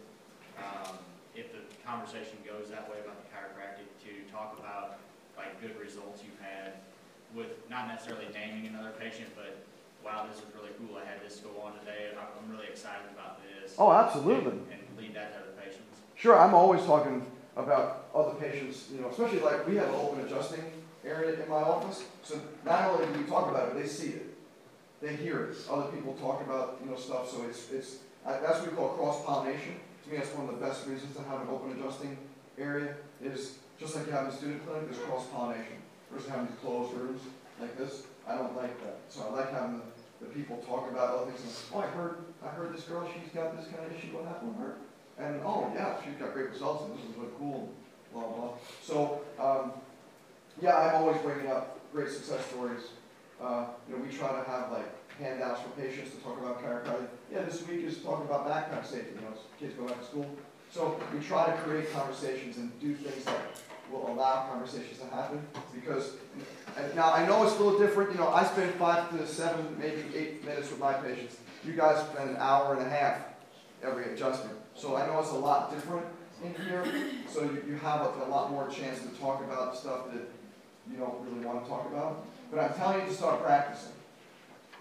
um, 0.62 0.94
if 1.34 1.50
the 1.50 1.66
conversation 1.84 2.38
goes 2.46 2.70
that 2.70 2.86
way 2.86 3.02
about 3.02 3.18
the 3.18 3.26
chiropractic, 3.34 3.90
to 4.06 4.32
talk 4.32 4.56
about, 4.58 4.98
like, 5.36 5.60
good 5.60 5.74
results 5.80 6.22
you've 6.22 6.38
had 6.38 6.74
with, 7.34 7.48
not 7.70 7.88
necessarily 7.88 8.26
naming 8.32 8.66
another 8.66 8.92
patient, 8.98 9.28
but, 9.34 9.56
wow, 10.04 10.26
this 10.30 10.40
was 10.44 10.54
really 10.54 10.70
cool, 10.78 10.96
I 10.96 11.04
had 11.08 11.20
this 11.24 11.36
go 11.40 11.50
on 11.62 11.78
today, 11.80 12.12
I'm 12.12 12.18
I'm 12.18 12.50
really 12.54 12.68
excited 12.68 13.10
about 13.12 13.40
this. 13.42 13.74
Oh, 13.78 13.92
absolutely. 13.92 14.52
And 14.52 14.66
and 14.70 14.98
lead 14.98 15.14
that 15.14 15.32
to 15.32 15.38
other 15.40 15.54
patients. 15.60 16.00
Sure, 16.14 16.38
I'm 16.38 16.54
always 16.54 16.82
talking 16.84 17.26
about 17.56 18.06
other 18.14 18.34
patients, 18.34 18.88
you 18.94 19.00
know, 19.00 19.08
especially 19.08 19.40
like 19.40 19.66
we 19.66 19.76
have 19.76 19.88
an 19.88 19.94
open 19.94 20.20
adjusting 20.24 20.64
area 21.04 21.42
in 21.42 21.48
my 21.48 21.56
office. 21.56 22.04
So 22.22 22.40
not 22.64 22.90
only 22.90 23.06
do 23.06 23.20
we 23.20 23.24
talk 23.24 23.50
about 23.50 23.70
it, 23.70 23.74
they 23.74 23.86
see 23.86 24.08
it. 24.08 24.26
They 25.00 25.14
hear 25.16 25.46
it. 25.46 25.56
Other 25.70 25.90
people 25.90 26.14
talk 26.14 26.40
about, 26.42 26.78
you 26.82 26.90
know, 26.90 26.96
stuff. 26.96 27.30
So 27.30 27.44
it's, 27.48 27.70
it's 27.70 27.98
that's 28.24 28.60
what 28.60 28.70
we 28.70 28.76
call 28.76 28.88
cross 28.90 29.24
pollination. 29.24 29.76
To 30.04 30.10
me, 30.10 30.18
that's 30.18 30.34
one 30.34 30.48
of 30.48 30.58
the 30.58 30.64
best 30.64 30.86
reasons 30.86 31.14
to 31.16 31.22
have 31.22 31.42
an 31.42 31.48
open 31.50 31.78
adjusting 31.78 32.16
area 32.58 32.94
is 33.22 33.58
just 33.78 33.94
like 33.94 34.06
you 34.06 34.12
have 34.12 34.24
in 34.24 34.30
a 34.30 34.36
student 34.36 34.66
clinic, 34.66 34.90
there's 34.90 35.02
cross 35.04 35.26
pollination. 35.26 35.76
Versus 36.10 36.28
having 36.28 36.46
these 36.46 36.56
closed 36.60 36.94
rooms 36.94 37.20
like 37.60 37.76
this, 37.76 38.04
I 38.28 38.36
don't 38.36 38.56
like 38.56 38.80
that. 38.84 38.98
So 39.08 39.22
I 39.22 39.36
like 39.36 39.52
having 39.52 39.80
the, 40.20 40.26
the 40.26 40.32
people 40.32 40.58
talk 40.58 40.90
about 40.90 41.14
other 41.14 41.32
things. 41.32 41.64
Oh, 41.74 41.80
I 41.80 41.86
heard, 41.86 42.18
I 42.44 42.48
heard 42.48 42.74
this 42.74 42.84
girl, 42.84 43.08
she's 43.12 43.32
got 43.34 43.56
this 43.56 43.66
kind 43.66 43.84
of 43.84 43.96
issue. 43.96 44.16
What 44.16 44.26
happened 44.26 44.56
with 44.56 44.66
her? 44.66 44.76
And 45.18 45.40
oh 45.44 45.70
yeah, 45.74 45.96
she's 46.04 46.14
got 46.14 46.34
great 46.34 46.50
results, 46.50 46.84
and 46.84 46.94
this 46.94 47.04
is 47.04 47.16
really 47.16 47.32
cool. 47.38 47.72
Blah 48.12 48.28
blah. 48.28 48.50
So 48.82 49.20
um, 49.38 49.72
yeah, 50.60 50.76
I'm 50.76 50.96
always 50.96 51.16
bringing 51.22 51.50
up 51.50 51.80
great 51.92 52.10
success 52.10 52.44
stories. 52.46 52.82
Uh, 53.42 53.66
you 53.88 53.96
know, 53.96 54.02
we 54.02 54.14
try 54.14 54.28
to 54.28 54.48
have 54.48 54.72
like 54.72 54.92
handouts 55.18 55.62
for 55.62 55.70
patients 55.80 56.10
to 56.10 56.16
talk 56.18 56.38
about 56.38 56.62
chiropractic. 56.62 57.08
Yeah, 57.32 57.42
this 57.42 57.66
week 57.66 57.84
is 57.84 57.98
talking 57.98 58.26
about 58.26 58.46
backpack 58.46 58.84
safety. 58.84 59.12
You 59.14 59.22
know, 59.22 59.36
kids 59.58 59.74
go 59.74 59.86
back 59.86 60.00
to 60.00 60.06
school. 60.06 60.26
So 60.70 61.00
we 61.14 61.24
try 61.24 61.46
to 61.46 61.52
create 61.62 61.92
conversations 61.92 62.58
and 62.58 62.78
do 62.80 62.94
things 62.94 63.24
will 63.24 63.32
allow 64.16 64.48
conversations 64.48 64.98
to 64.98 65.06
happen. 65.06 65.40
Because 65.74 66.12
now 66.94 67.12
I 67.12 67.26
know 67.26 67.44
it's 67.44 67.56
a 67.58 67.62
little 67.62 67.78
different. 67.78 68.12
You 68.12 68.18
know, 68.18 68.28
I 68.28 68.44
spend 68.44 68.72
five 68.74 69.10
to 69.10 69.26
seven, 69.26 69.76
maybe 69.78 70.02
eight 70.14 70.44
minutes 70.44 70.70
with 70.70 70.80
my 70.80 70.94
patients. 70.94 71.36
You 71.64 71.72
guys 71.72 72.04
spend 72.10 72.30
an 72.30 72.36
hour 72.38 72.74
and 72.74 72.86
a 72.86 72.88
half 72.88 73.18
every 73.82 74.12
adjustment. 74.12 74.56
So 74.74 74.96
I 74.96 75.06
know 75.06 75.20
it's 75.20 75.30
a 75.30 75.34
lot 75.34 75.72
different 75.72 76.06
in 76.42 76.54
here. 76.64 76.84
So 77.28 77.42
you, 77.42 77.62
you 77.68 77.76
have 77.76 78.00
a, 78.02 78.24
a 78.24 78.28
lot 78.28 78.50
more 78.50 78.68
chance 78.68 79.00
to 79.00 79.08
talk 79.20 79.42
about 79.42 79.76
stuff 79.76 80.12
that 80.12 80.22
you 80.90 80.98
don't 80.98 81.24
really 81.26 81.44
want 81.44 81.62
to 81.64 81.68
talk 81.68 81.86
about. 81.90 82.26
But 82.50 82.60
I'm 82.60 82.74
telling 82.74 83.00
you 83.00 83.06
to 83.06 83.14
start 83.14 83.42
practicing, 83.42 83.92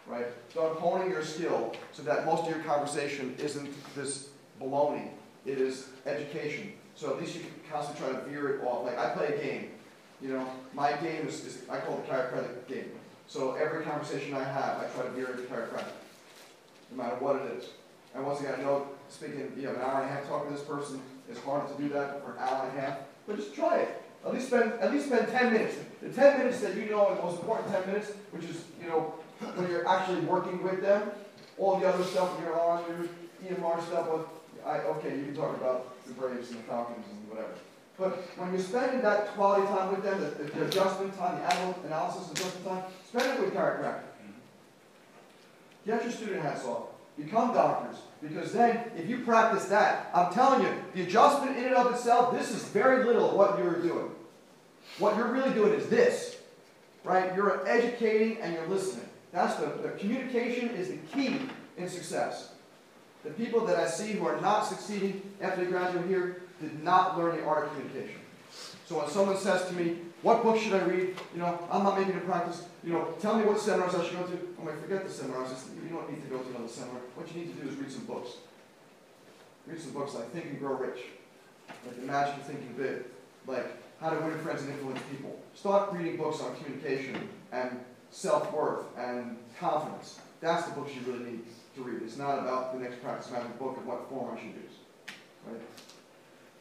right? 0.08 0.28
Start 0.50 0.78
honing 0.78 1.10
your 1.10 1.24
skill 1.24 1.74
so 1.92 2.04
that 2.04 2.26
most 2.26 2.44
of 2.44 2.50
your 2.50 2.60
conversation 2.60 3.36
isn't 3.40 3.70
this 3.96 4.30
baloney. 4.62 5.10
It 5.46 5.60
is 5.60 5.90
education. 6.06 6.74
So 6.96 7.12
at 7.12 7.20
least 7.20 7.36
you 7.36 7.42
can 7.42 7.52
constantly 7.70 8.08
try 8.08 8.20
to 8.20 8.26
veer 8.26 8.56
it 8.56 8.64
off. 8.66 8.86
Like 8.86 8.98
I 8.98 9.10
play 9.10 9.36
a 9.36 9.38
game, 9.38 9.72
you 10.22 10.30
know, 10.30 10.48
my 10.74 10.94
game 10.94 11.28
is, 11.28 11.46
is 11.46 11.70
I 11.70 11.80
call 11.80 11.98
it 11.98 12.08
the 12.08 12.14
chiropractic 12.14 12.68
game. 12.68 12.92
So 13.28 13.54
every 13.54 13.84
conversation 13.84 14.34
I 14.34 14.44
have, 14.44 14.78
I 14.80 14.88
try 14.94 15.04
to 15.04 15.12
veer 15.12 15.28
it 15.28 15.38
to 15.38 15.44
chiropractic, 15.54 15.94
no 16.92 17.04
matter 17.04 17.16
what 17.18 17.38
it 17.38 17.58
is. 17.58 17.70
And 18.14 18.26
once 18.26 18.40
again, 18.40 18.56
I 18.58 18.62
know 18.62 18.88
speaking, 19.10 19.52
you 19.58 19.68
have 19.68 19.76
an 19.76 19.82
hour 19.82 20.02
and 20.02 20.10
a 20.10 20.14
half 20.14 20.28
talking 20.28 20.52
to 20.52 20.58
this 20.58 20.66
person, 20.66 21.02
is 21.30 21.38
hard 21.40 21.68
to 21.68 21.82
do 21.82 21.90
that 21.90 22.24
for 22.24 22.34
an 22.34 22.38
hour 22.40 22.68
and 22.70 22.78
a 22.78 22.82
half, 22.82 22.98
but 23.28 23.36
just 23.36 23.54
try 23.54 23.80
it. 23.80 24.02
At 24.26 24.34
least 24.34 24.48
spend 24.48 24.74
at 24.74 24.92
least 24.92 25.08
spend 25.08 25.28
10 25.28 25.54
minutes. 25.54 25.76
The 26.02 26.10
10 26.10 26.40
minutes 26.40 26.62
that 26.62 26.76
you 26.76 26.90
know 26.90 27.08
are 27.08 27.16
the 27.16 27.22
most 27.22 27.40
important 27.40 27.72
10 27.72 27.88
minutes, 27.88 28.12
which 28.32 28.46
is, 28.46 28.64
you 28.82 28.88
know, 28.88 29.14
when 29.56 29.70
you're 29.70 29.88
actually 29.88 30.22
working 30.22 30.64
with 30.64 30.82
them, 30.82 31.12
all 31.58 31.80
the 31.80 31.88
other 31.88 32.04
stuff 32.04 32.32
you're 32.42 32.60
on 32.60 32.84
your 32.88 33.08
EMR 33.52 33.86
stuff, 33.86 34.12
with, 34.12 34.26
I, 34.66 34.80
okay, 34.80 35.18
you 35.18 35.26
can 35.26 35.36
talk 35.36 35.56
about 35.58 35.95
the 36.08 36.14
Braves 36.14 36.50
and 36.52 36.60
the 36.60 36.64
Falcons 36.64 37.06
and 37.10 37.30
whatever. 37.30 37.54
But 37.98 38.18
when 38.38 38.52
you're 38.52 38.62
spending 38.62 39.02
that 39.02 39.28
quality 39.30 39.66
time 39.68 39.92
with 39.92 40.04
them, 40.04 40.20
the, 40.20 40.44
the 40.44 40.66
adjustment 40.66 41.18
time, 41.18 41.38
the 41.82 41.88
analysis 41.88 42.32
adjustment 42.32 42.66
time, 42.68 42.84
spend 43.08 43.38
it 43.38 43.46
with 43.46 43.54
chiropractic. 43.54 44.04
Mm-hmm. 44.04 44.32
Get 45.86 46.04
your 46.04 46.12
student 46.12 46.42
hats 46.42 46.66
off. 46.66 46.88
Become 47.18 47.54
doctors. 47.54 48.02
Because 48.22 48.52
then, 48.52 48.92
if 48.98 49.08
you 49.08 49.20
practice 49.20 49.66
that, 49.66 50.10
I'm 50.14 50.34
telling 50.34 50.64
you, 50.64 50.74
the 50.94 51.04
adjustment 51.04 51.58
in 51.58 51.66
and 51.66 51.76
of 51.76 51.94
itself, 51.94 52.38
this 52.38 52.52
is 52.52 52.64
very 52.66 53.06
little 53.06 53.30
of 53.30 53.38
what 53.38 53.58
you're 53.58 53.82
doing. 53.82 54.12
What 55.00 55.16
you're 55.16 55.32
really 55.32 55.54
doing 55.54 55.74
is 55.74 55.88
this, 55.88 56.38
right? 57.06 57.34
You're 57.36 57.66
educating 57.68 58.42
and 58.42 58.54
you're 58.54 58.68
listening. 58.68 59.08
That's 59.32 59.56
the, 59.56 59.68
the 59.68 59.90
communication 59.92 60.70
is 60.70 60.90
the 60.90 60.98
key 61.14 61.40
in 61.78 61.88
success. 61.90 62.52
The 63.26 63.32
people 63.32 63.66
that 63.66 63.76
I 63.76 63.88
see 63.88 64.12
who 64.14 64.28
are 64.28 64.40
not 64.40 64.62
succeeding 64.62 65.20
after 65.42 65.66
they 65.66 65.72
graduate 65.72 66.06
here 66.06 66.44
did 66.62 66.84
not 66.84 67.18
learn 67.18 67.38
the 67.38 67.44
art 67.44 67.66
of 67.66 67.72
communication. 67.72 68.22
So 68.86 69.00
when 69.00 69.10
someone 69.10 69.36
says 69.36 69.68
to 69.68 69.74
me, 69.74 69.98
what 70.22 70.44
book 70.44 70.60
should 70.60 70.74
I 70.74 70.84
read? 70.84 71.16
You 71.34 71.40
know, 71.40 71.68
I'm 71.72 71.84
not 71.84 71.98
making 71.98 72.16
a 72.16 72.20
practice. 72.20 72.64
You 72.84 72.94
know, 72.94 73.16
tell 73.20 73.36
me 73.36 73.46
what 73.46 73.60
seminars 73.60 73.96
I 73.96 74.04
should 74.04 74.14
go 74.20 74.28
to. 74.28 74.56
I'm 74.60 74.66
like, 74.68 74.80
forget 74.80 75.08
the 75.08 75.12
seminars. 75.12 75.50
You 75.84 75.90
don't 75.90 76.10
need 76.10 76.22
to 76.22 76.28
go 76.30 76.38
to 76.38 76.50
another 76.50 76.68
seminar. 76.68 77.02
What 77.16 77.28
you 77.34 77.42
need 77.42 77.56
to 77.56 77.64
do 77.64 77.70
is 77.70 77.76
read 77.78 77.92
some 77.92 78.06
books. 78.06 78.38
Read 79.66 79.82
some 79.82 79.94
books 79.94 80.14
like 80.14 80.30
Think 80.30 80.46
and 80.46 80.60
Grow 80.60 80.76
Rich, 80.76 81.00
like 81.88 81.98
Imagine 81.98 82.40
Thinking 82.42 82.76
Big, 82.78 83.06
like 83.48 83.66
How 84.00 84.12
to 84.12 84.24
Win 84.24 84.38
Friends 84.40 84.62
and 84.62 84.72
Influence 84.72 85.02
People. 85.10 85.40
Start 85.56 85.92
reading 85.94 86.18
books 86.18 86.42
on 86.42 86.56
communication 86.58 87.28
and 87.52 87.80
self-worth 88.12 88.86
and 88.96 89.38
confidence. 89.60 90.20
That's 90.42 90.68
the 90.68 90.76
books 90.76 90.92
you 90.94 91.12
really 91.12 91.32
need 91.32 91.46
to 91.76 91.82
read. 91.84 92.02
It's 92.04 92.18
not 92.18 92.40
about 92.40 92.74
the 92.74 92.80
next 92.80 93.02
practice 93.02 93.32
book 93.60 93.78
and 93.78 93.86
what 93.86 94.10
form 94.10 94.36
I 94.36 94.40
should 94.40 94.48
use. 94.48 94.78
Right? 95.48 95.62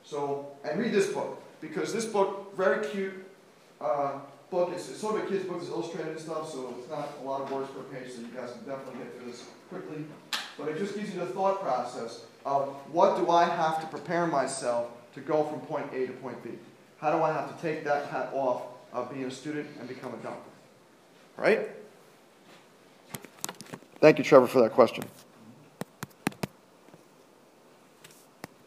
So, 0.04 0.48
and 0.64 0.78
read 0.78 0.92
this 0.92 1.12
book, 1.12 1.42
because 1.60 1.92
this 1.92 2.04
book, 2.04 2.54
very 2.56 2.84
cute 2.86 3.14
uh, 3.80 4.18
book. 4.50 4.70
It's, 4.72 4.88
it's 4.88 5.00
sort 5.00 5.16
of 5.16 5.26
a 5.26 5.30
kid's 5.30 5.44
book, 5.44 5.58
it's 5.60 5.70
illustrated 5.70 6.12
and 6.12 6.20
stuff, 6.20 6.50
so 6.50 6.74
it's 6.78 6.88
not 6.88 7.08
a 7.20 7.24
lot 7.24 7.42
of 7.42 7.50
words 7.50 7.68
per 7.70 7.82
page, 7.84 8.12
so 8.12 8.20
you 8.20 8.28
guys 8.28 8.52
can 8.52 8.64
definitely 8.64 9.04
get 9.04 9.16
through 9.16 9.30
this 9.30 9.44
quickly. 9.68 10.04
But 10.58 10.68
it 10.68 10.78
just 10.78 10.94
gives 10.94 11.12
you 11.12 11.20
the 11.20 11.26
thought 11.26 11.60
process 11.60 12.24
of 12.44 12.68
what 12.92 13.16
do 13.16 13.30
I 13.30 13.44
have 13.44 13.80
to 13.80 13.86
prepare 13.86 14.26
myself 14.26 14.90
to 15.14 15.20
go 15.20 15.44
from 15.44 15.60
point 15.60 15.86
A 15.92 16.06
to 16.06 16.12
point 16.12 16.42
B? 16.44 16.50
How 16.98 17.16
do 17.16 17.22
I 17.22 17.32
have 17.32 17.54
to 17.54 17.62
take 17.62 17.84
that 17.84 18.06
hat 18.06 18.30
off 18.32 18.62
of 18.92 19.12
being 19.12 19.24
a 19.24 19.30
student 19.30 19.68
and 19.80 19.88
become 19.88 20.14
a 20.14 20.18
doctor? 20.18 20.50
Right? 21.36 21.70
Thank 24.04 24.18
you, 24.18 24.24
Trevor, 24.24 24.46
for 24.46 24.60
that 24.60 24.72
question. 24.72 25.02